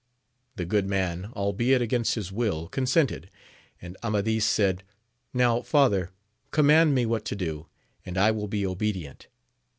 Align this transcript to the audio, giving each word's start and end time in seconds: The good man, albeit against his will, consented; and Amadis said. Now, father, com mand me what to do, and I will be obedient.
The 0.55 0.65
good 0.65 0.87
man, 0.89 1.31
albeit 1.35 1.79
against 1.79 2.15
his 2.15 2.31
will, 2.31 2.67
consented; 2.69 3.29
and 3.79 3.95
Amadis 4.01 4.43
said. 4.45 4.81
Now, 5.31 5.61
father, 5.61 6.09
com 6.49 6.65
mand 6.65 6.95
me 6.95 7.05
what 7.05 7.23
to 7.25 7.35
do, 7.35 7.67
and 8.03 8.17
I 8.17 8.31
will 8.31 8.47
be 8.47 8.65
obedient. 8.65 9.27